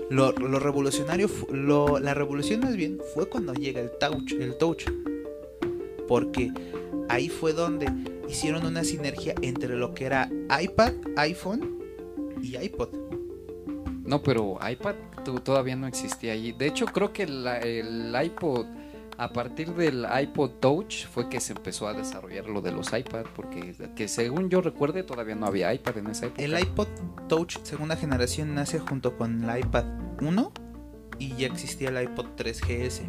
[0.09, 4.83] Lo, lo revolucionario, lo- la revolución más bien fue cuando llega el touch, el touch.
[6.07, 6.51] Porque
[7.09, 7.87] ahí fue donde
[8.29, 10.29] hicieron una sinergia entre lo que era
[10.61, 11.79] iPad, iPhone
[12.41, 12.89] y iPod.
[14.05, 14.95] No, pero iPad
[15.43, 16.51] todavía no existía ahí.
[16.51, 18.65] De hecho, creo que la- el iPod,
[19.17, 23.25] a partir del iPod Touch, fue que se empezó a desarrollar lo de los iPad,
[23.35, 26.41] porque que según yo recuerde todavía no había iPad en esa época.
[26.43, 26.87] El iPod
[27.27, 29.85] Touch segunda generación nace junto con el iPad
[30.21, 30.51] 1
[31.19, 33.01] y ya existía el iPod 3GS.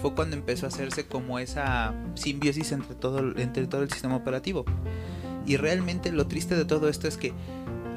[0.00, 4.14] Fue cuando empezó a hacerse como esa simbiosis entre todo, el- entre todo el sistema
[4.16, 4.64] operativo.
[5.46, 7.32] Y realmente lo triste de todo esto es que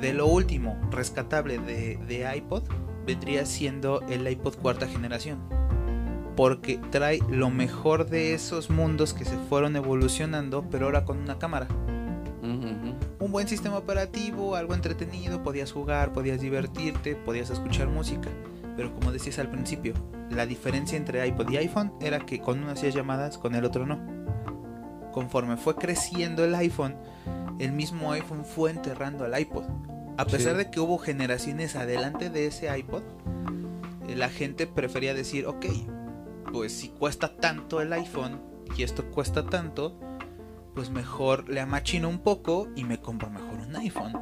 [0.02, 2.64] de lo último rescatable de, de iPod
[3.06, 5.38] vendría siendo el iPod cuarta generación.
[6.42, 11.38] Porque trae lo mejor de esos mundos que se fueron evolucionando, pero ahora con una
[11.38, 11.68] cámara
[13.20, 18.28] un buen sistema operativo, algo entretenido, podías jugar, podías divertirte, podías escuchar música.
[18.76, 19.94] Pero como decías al principio,
[20.32, 23.86] la diferencia entre iPod y iPhone era que con uno hacías llamadas, con el otro
[23.86, 24.00] no.
[25.12, 26.96] Conforme fue creciendo el iPhone,
[27.60, 29.66] el mismo iPhone fue enterrando al iPod.
[30.18, 30.58] A pesar Sí.
[30.58, 33.04] de que hubo generaciones adelante de ese iPod,
[34.08, 35.66] eh, la gente prefería decir, ok,
[36.52, 38.42] pues si cuesta tanto el iPhone
[38.78, 40.00] y esto cuesta tanto,
[40.76, 44.14] pues mejor le amachino un poco y me compro mejor un iPhone.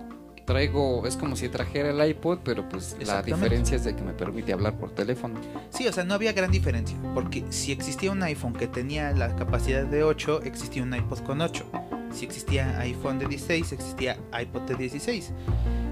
[0.45, 4.13] Traigo, es como si trajera el iPod, pero pues la diferencia es de que me
[4.13, 5.39] permite hablar por teléfono.
[5.69, 9.35] Sí, o sea, no había gran diferencia, porque si existía un iPhone que tenía la
[9.35, 11.65] capacidad de 8, existía un iPod con 8.
[12.11, 15.33] Si existía iPhone de 16, existía iPod de 16.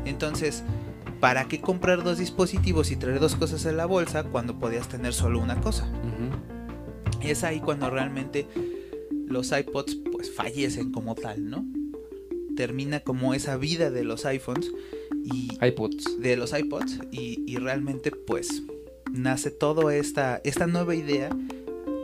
[0.05, 0.63] Entonces,
[1.19, 5.13] ¿para qué comprar dos dispositivos y traer dos cosas en la bolsa cuando podías tener
[5.13, 5.85] solo una cosa?
[5.85, 7.27] Ujú.
[7.27, 8.47] Es ahí cuando realmente
[9.27, 11.65] los iPods pues fallecen como tal, ¿no?
[12.55, 14.71] Termina como esa vida de los iPhones
[15.23, 16.19] y iPods.
[16.21, 18.63] de los iPods y, y realmente pues
[19.11, 21.29] nace toda esta, esta nueva idea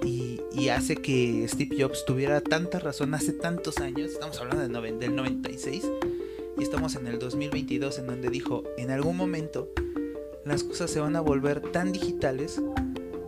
[0.06, 5.00] y, y hace que Steve Jobs tuviera tanta razón hace tantos años, estamos hablando noven-
[5.00, 5.86] del 96,
[6.64, 9.68] y estamos en el 2022 en donde dijo, en algún momento
[10.46, 12.62] las cosas se van a volver tan digitales,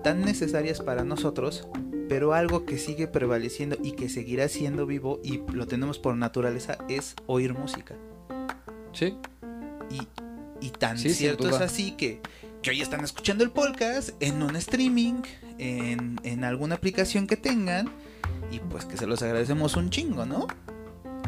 [0.05, 1.67] tan necesarias para nosotros,
[2.07, 6.77] pero algo que sigue prevaleciendo y que seguirá siendo vivo y lo tenemos por naturaleza
[6.87, 7.95] es oír música.
[8.93, 9.17] Sí.
[9.91, 10.07] Y,
[10.65, 12.21] y tan Sí, cierto es así que,
[12.61, 15.23] que hoy están escuchando el podcast en un streaming,
[15.57, 17.89] en, en alguna aplicación que tengan,
[18.49, 20.47] y pues que se los agradecemos un chingo, ¿no?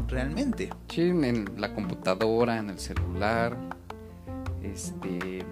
[0.07, 0.69] Realmente.
[0.89, 3.57] Sí, en la computadora, en el celular.
[4.63, 5.43] Este.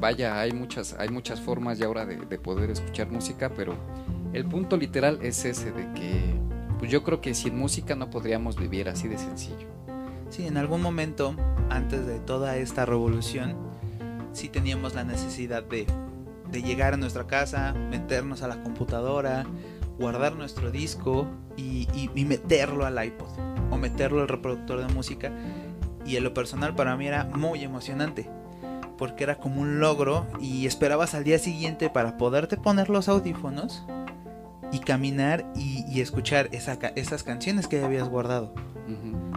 [0.00, 3.74] Vaya, hay muchas, hay muchas formas ya ahora de, de poder escuchar música, pero
[4.32, 6.38] el punto literal es ese de que
[6.78, 9.66] pues yo creo que sin música no podríamos vivir así de sencillo.
[10.30, 11.34] Sí, en algún momento,
[11.70, 13.56] antes de toda esta revolución,
[14.32, 15.86] sí teníamos la necesidad de,
[16.50, 19.46] de llegar a nuestra casa, meternos a la computadora,
[19.98, 23.28] guardar nuestro disco y, y- y meterlo al iPod
[23.70, 25.32] o meterlo al reproductor de música.
[26.06, 28.30] Y en lo personal para mí era muy emocionante.
[28.96, 33.84] Porque era como un logro y esperabas al día siguiente para poderte poner los audífonos
[34.72, 38.54] y caminar y, y escuchar esa esas canciones que ya habías guardado.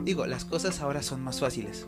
[0.04, 1.88] Digo, las cosas ahora son más fáciles.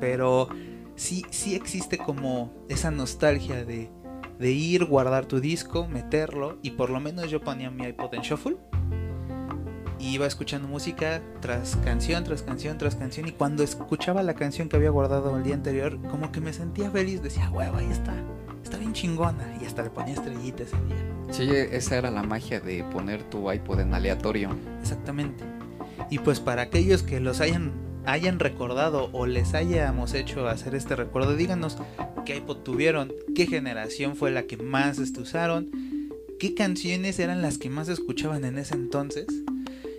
[0.00, 0.48] Pero
[0.96, 3.90] sí, sí existe como esa nostalgia de,
[4.38, 6.58] de ir, guardar tu disco, meterlo.
[6.62, 8.56] Y por lo menos yo ponía mi iPod en shuffle.
[9.98, 13.28] Y iba escuchando música tras canción, tras canción, tras canción.
[13.28, 16.90] Y cuando escuchaba la canción que había guardado el día anterior, como que me sentía
[16.90, 17.22] feliz.
[17.22, 18.14] Decía, huevo, ahí está.
[18.62, 19.56] Está bien chingona.
[19.62, 21.14] Y hasta le ponía estrellitas ese día.
[21.30, 24.50] Sí, esa era la magia de poner tu iPod en aleatorio.
[24.80, 25.44] Exactamente.
[26.10, 27.72] Y pues para aquellos que los hayan,
[28.04, 31.78] hayan recordado o les hayamos hecho hacer este recuerdo, díganos
[32.24, 35.70] qué iPod tuvieron, qué generación fue la que más este, usaron,
[36.38, 39.26] qué canciones eran las que más escuchaban en ese entonces.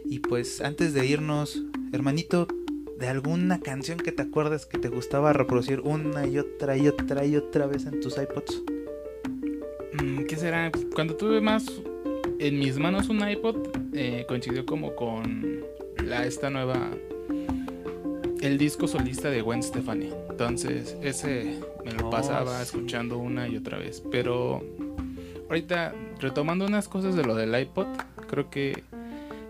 [0.06, 2.48] Y pues antes de irnos, hermanito,
[3.00, 7.26] de alguna canción que te acuerdas que te gustaba reproducir una y otra y otra
[7.26, 8.62] y otra vez en tus iPods.
[10.02, 10.72] Mm, ¿Qué será?
[10.94, 11.66] Cuando tuve más
[12.40, 13.58] en mis manos un iPod,
[13.94, 15.64] eh, coincidió como con
[16.04, 16.92] la, esta nueva.
[18.46, 20.12] El disco solista de Gwen Stefani.
[20.30, 24.04] Entonces, ese me lo Oh, pasaba escuchando una y otra vez.
[24.12, 24.62] Pero
[25.50, 27.88] ahorita, retomando unas cosas de lo del iPod,
[28.30, 28.84] creo que.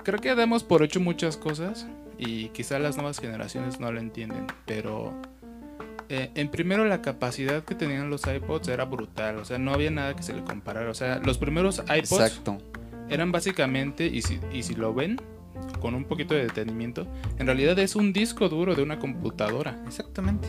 [0.03, 1.87] Creo que damos por hecho muchas cosas.
[2.17, 4.47] Y quizá las nuevas generaciones no lo entienden.
[4.65, 5.13] Pero
[6.07, 9.89] eh, en primero la capacidad que tenían los iPods era brutal, o sea, no había
[9.89, 12.59] nada que se le comparara, o sea, los primeros iPods Exacto.
[13.09, 15.19] eran básicamente, y si, y si lo ven
[15.81, 20.47] con un poquito de detenimiento, en realidad es un disco duro de una computadora, Exactamente.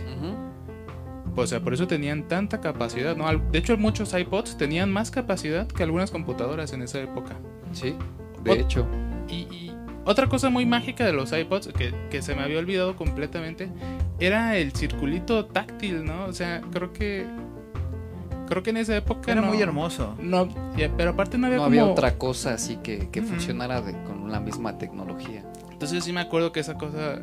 [1.38, 3.26] O sea, por eso tenían tanta capacidad, ¿no?
[3.52, 7.36] De hecho, muchos iPods tenían más capacidad que algunas computadoras en esa época.
[7.72, 7.94] Sí,
[8.42, 8.86] de Ot- hecho.
[9.28, 9.72] Y, y
[10.06, 13.68] otra cosa muy mágica de los iPods, que, que se me había olvidado completamente,
[14.18, 16.24] era el circulito táctil, ¿no?
[16.24, 17.26] O sea, creo que.
[18.46, 19.30] Creo que en esa época.
[19.32, 20.14] Era no- muy hermoso.
[20.20, 20.48] No,
[20.96, 21.80] pero aparte no había No como.
[21.80, 25.44] había otra cosa así que, que funcionara de- con la misma tecnología.
[25.70, 27.20] Entonces sí me acuerdo que esa cosa.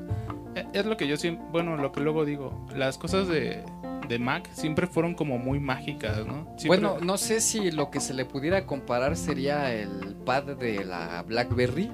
[0.56, 1.44] eh, Es lo que yo siempre.
[1.52, 2.68] Bueno, lo que luego digo.
[2.76, 3.64] Las cosas de,
[4.08, 6.46] de Mac siempre fueron como muy mágicas, ¿no?
[6.58, 10.84] Siempre- Bueno, no sé si lo que se le pudiera comparar sería el pad de
[10.86, 11.90] la BlackBerry.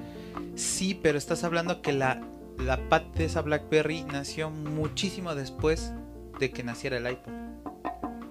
[0.56, 2.20] Sí, pero estás hablando que la,
[2.58, 5.92] la pad de esa BlackBerry nació muchísimo después
[6.38, 7.32] de que naciera el iPod.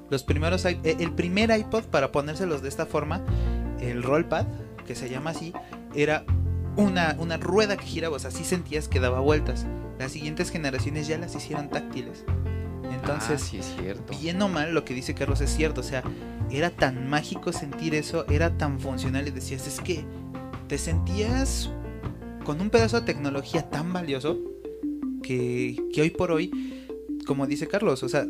[0.10, 3.24] Los primeros, eh, el primer iPod para ponérselos de esta forma,
[3.80, 4.48] el rollpad,
[4.86, 5.54] que se llama así,
[5.94, 6.26] era
[6.76, 9.66] una, una rueda que giraba, o sea, sí sentías que daba vueltas.
[10.00, 12.26] Las siguientes generaciones ya las hicieron táctiles.
[12.92, 14.14] Entonces, ah, sí es cierto.
[14.20, 15.82] bien o mal, lo que dice Carlos es cierto.
[15.82, 16.04] O sea,
[16.50, 20.06] era tan mágico sentir eso, era tan funcional y decías, es que
[20.68, 21.70] te sentías
[22.44, 24.38] con un pedazo de tecnología tan valioso
[25.22, 26.88] que, que hoy por hoy,
[27.26, 28.26] como dice Carlos, o sea,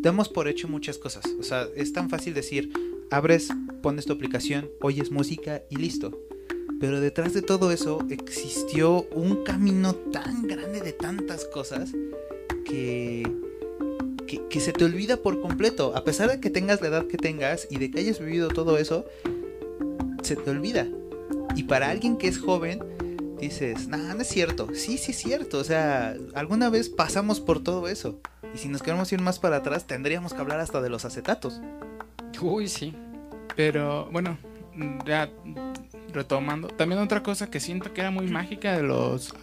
[0.00, 1.24] damos por hecho muchas cosas.
[1.38, 2.72] O sea, es tan fácil decir,
[3.10, 3.48] abres,
[3.82, 6.18] pones tu aplicación, oyes música y listo.
[6.80, 11.92] Pero detrás de todo eso existió un camino tan grande de tantas cosas
[12.66, 13.26] que,
[14.26, 15.96] que, se te olvida por completo.
[15.96, 18.76] A pesar de que tengas la edad que tengas y de que hayas vivido todo
[18.76, 19.06] eso,
[20.22, 20.86] se te olvida.
[21.54, 22.80] Y para alguien que es joven,
[23.40, 24.68] dices, nah, no es cierto.
[24.74, 25.58] Sí, sí es cierto.
[25.58, 28.20] O sea, alguna vez pasamos por todo eso.
[28.56, 31.60] Y si nos queremos ir más para atrás, tendríamos que hablar hasta de los acetatos.
[32.40, 32.94] Uy, sí.
[33.54, 34.38] Pero bueno,
[35.04, 35.28] ya
[36.14, 36.68] retomando.
[36.68, 39.34] También otra cosa que siento que era muy mágica de los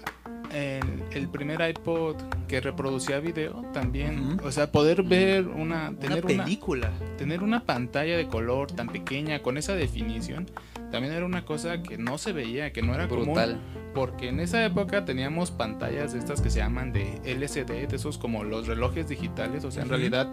[0.52, 2.16] el, el primer iPod
[2.48, 6.92] que reproducía video también, o sea, poder ver una, tener una una, película.
[7.18, 10.48] tener una pantalla de color tan pequeña con esa definición,
[10.92, 13.60] también era una cosa que no se veía, que no era Brutal.
[13.60, 17.96] común, porque en esa época teníamos pantallas de estas que se llaman de LCD, de
[17.96, 20.30] esos como los relojes digitales, o sea, en realidad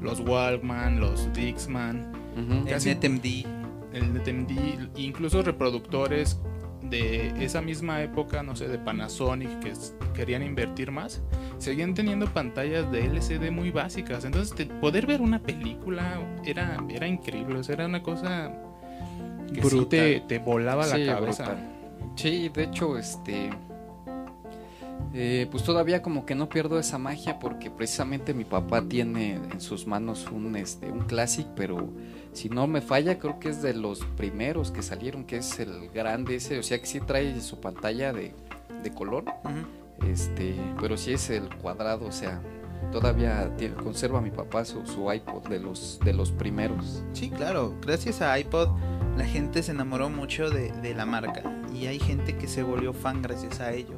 [0.00, 2.66] los Walkman, los Dixman, Ujú.
[2.68, 3.46] Casi- El NetMD.
[3.92, 6.38] el NTMD, incluso reproductores
[6.82, 9.72] de esa misma época, no sé, de Panasonic, que
[10.14, 11.22] querían invertir más,
[11.58, 14.24] seguían teniendo pantallas de LCD muy básicas.
[14.24, 18.50] Entonces, te- poder ver una película era, era increíble, o sea, era una cosa
[19.48, 19.88] que sí Brutal.
[19.88, 21.44] te, te volaba Sí, la cabeza.
[21.44, 21.68] brutal.
[22.16, 23.50] Sí, de hecho, este.
[25.14, 29.60] eh, pues todavía como que no pierdo esa magia porque precisamente mi papá tiene en
[29.60, 31.92] sus manos un este un classic, pero
[32.32, 35.90] si no me falla creo que es de los primeros que salieron, que es el
[35.90, 38.34] grande ese, o sea que sí trae su pantalla de,
[38.82, 39.24] de color,
[40.06, 42.40] este, pero sí es el cuadrado, o sea,
[42.90, 43.50] todavía
[43.82, 47.02] conserva mi papá su, iPod de los de los primeros.
[47.12, 47.74] Sí, claro.
[47.80, 48.68] Gracias a iPod
[49.16, 51.42] la gente se enamoró mucho de, de la marca
[51.74, 53.96] y hay gente que se volvió fan gracias a ello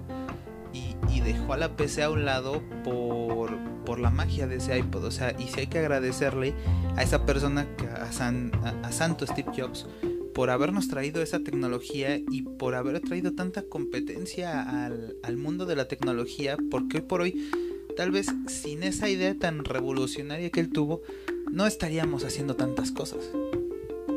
[0.72, 4.76] y, y dejó a la PC a un lado por, por la magia de ese
[4.78, 5.04] iPod.
[5.04, 6.54] O sea, y sí hay que agradecerle
[6.96, 7.66] a esa persona,
[8.00, 9.86] a, San, a, a Santo Steve Jobs,
[10.34, 15.76] por habernos traído esa tecnología y por haber traído tanta competencia al, al mundo de
[15.76, 17.50] la tecnología, porque hoy por hoy,
[17.96, 21.02] tal vez sin esa idea tan revolucionaria que él tuvo,
[21.50, 23.30] no estaríamos haciendo tantas cosas.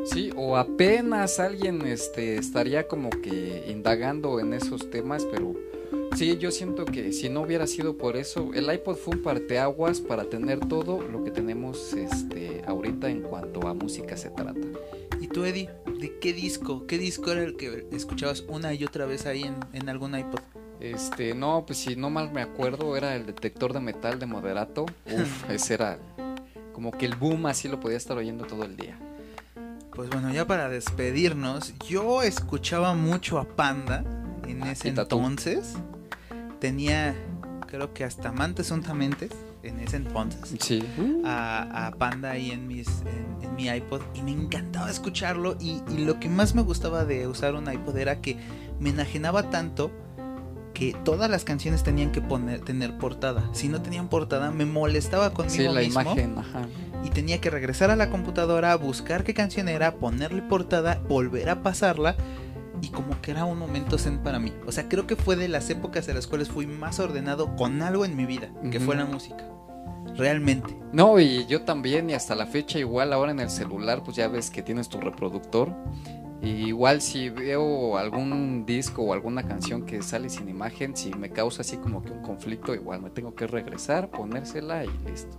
[0.04, 5.54] Sí, o apenas alguien este, estaría como que indagando en esos temas, pero
[6.16, 10.00] sí, yo siento que si no hubiera sido por eso, el iPod fue un parteaguas
[10.00, 14.54] para tener todo lo que tenemos este, ahorita en cuanto a música se trata.
[15.20, 15.68] ¿Y tú, Eddie?
[16.00, 16.86] ¿De qué disco?
[16.86, 20.57] ¿Qué disco era el que escuchabas una y otra vez ahí en, en algún iPod?
[20.80, 24.86] Este, no, pues si no mal me acuerdo, era el detector de metal de Moderato.
[25.06, 25.98] Uf, ese era
[26.72, 28.96] como que el boom, así lo podía estar oyendo todo el día.
[29.92, 34.04] Pues bueno, ya para despedirnos, yo escuchaba mucho a Panda
[34.46, 35.74] en Ah, ese entonces.
[36.60, 37.16] Tenía,
[37.66, 39.28] creo que hasta amantes juntamente
[39.64, 40.54] en ese entonces.
[40.60, 40.84] Sí.
[41.24, 45.82] A, a Panda ahí en, mis, en, en mi iPod y me encantaba escucharlo y,
[45.90, 48.36] y lo que más me gustaba de usar un iPod era que
[48.78, 49.90] me enajenaba tanto
[50.78, 53.48] que todas las canciones tenían que poner, tener portada.
[53.52, 56.68] Si no tenían portada me molestaba conmigo Sí, la mismo imagen, ajá.
[57.02, 61.62] y tenía que regresar a la computadora, buscar qué canción era, ponerle portada, volver a
[61.62, 62.14] pasarla
[62.80, 64.52] y como que era un momento zen para mí.
[64.66, 67.82] O sea, creo que fue de las épocas en las cuales fui más ordenado con
[67.82, 69.44] algo en mi vida, que fue la música.
[70.16, 70.78] Realmente.
[70.92, 74.28] No, y yo también, y hasta la fecha igual ahora en el celular, pues ya
[74.28, 75.74] ves que tienes tu reproductor.
[76.40, 81.30] Y igual si veo algún disco o alguna canción que sale sin imagen, si me
[81.30, 85.36] causa así como que un conflicto, igual me tengo que regresar, ponérsela y listo.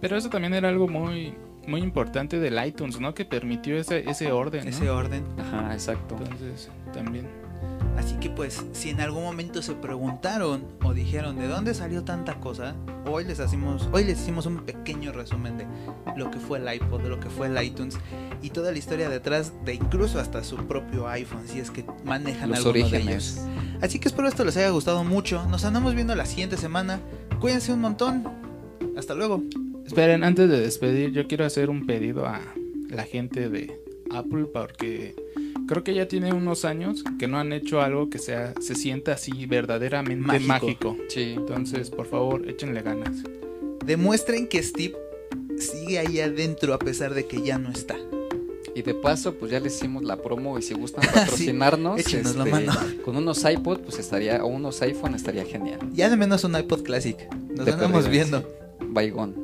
[0.00, 1.34] Pero eso también era algo muy,
[1.66, 3.14] muy importante del iTunes, ¿no?
[3.14, 4.70] Que permitió ese, ese orden, ¿no?
[4.70, 5.24] Ese orden.
[5.38, 6.16] Ajá, exacto.
[6.18, 7.41] Entonces, también.
[8.02, 12.40] Así que pues, si en algún momento se preguntaron o dijeron de dónde salió tanta
[12.40, 12.74] cosa,
[13.06, 15.66] hoy les hacemos, hoy les hicimos un pequeño resumen de
[16.16, 17.96] lo que fue el iPod, de lo que fue el iTunes
[18.42, 22.50] y toda la historia detrás de incluso hasta su propio iPhone, si es que manejan
[22.50, 22.92] Los alguno de ellos.
[22.92, 23.46] orígenes.
[23.80, 25.46] Así que espero esto les haya gustado mucho.
[25.46, 26.98] Nos andamos viendo la siguiente semana.
[27.40, 28.24] Cuídense un montón.
[28.96, 29.44] Hasta luego.
[29.86, 32.40] Esperen, antes de despedir, yo quiero hacer un pedido a
[32.88, 33.80] la gente de
[34.10, 35.14] Apple porque
[35.66, 39.12] creo que ya tiene unos años que no han hecho algo que sea se sienta
[39.12, 40.46] así verdaderamente Mágico.
[40.46, 40.96] mágico.
[41.08, 41.34] Sí.
[41.36, 43.22] Entonces, por favor, échenle ganas.
[43.84, 44.94] Demuestren que Steve
[45.58, 47.96] sigue ahí adentro a pesar de que ya no está.
[48.74, 52.44] Y de paso, pues ya les hicimos la promo y si gustan patrocinarnos, échenos la
[52.44, 52.72] este, mano.
[53.04, 55.78] con unos iPod, pues estaría, o unos iPhone estaría genial.
[55.92, 57.18] Ya de menos un iPod Classic.
[57.54, 58.48] Nos De andamos viendo.
[58.80, 59.34] Baigón.